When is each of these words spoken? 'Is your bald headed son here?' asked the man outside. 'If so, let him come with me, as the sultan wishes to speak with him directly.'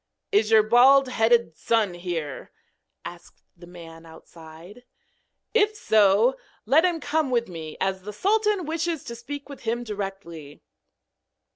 'Is 0.31 0.49
your 0.49 0.63
bald 0.63 1.09
headed 1.09 1.55
son 1.55 1.93
here?' 1.93 2.51
asked 3.05 3.43
the 3.55 3.67
man 3.67 4.03
outside. 4.03 4.83
'If 5.53 5.75
so, 5.75 6.37
let 6.65 6.83
him 6.85 6.99
come 6.99 7.29
with 7.29 7.47
me, 7.47 7.77
as 7.79 8.01
the 8.01 8.11
sultan 8.11 8.65
wishes 8.65 9.03
to 9.03 9.15
speak 9.15 9.47
with 9.47 9.59
him 9.59 9.83
directly.' 9.83 10.63